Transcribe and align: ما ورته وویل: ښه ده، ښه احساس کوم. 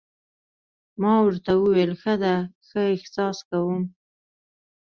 ما 1.01 1.13
ورته 1.25 1.51
وویل: 1.57 1.91
ښه 2.01 2.13
ده، 2.21 2.35
ښه 2.67 2.81
احساس 2.95 3.37
کوم. 3.49 3.83